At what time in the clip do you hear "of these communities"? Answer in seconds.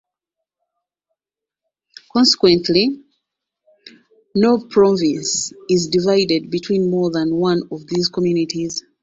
7.71-8.83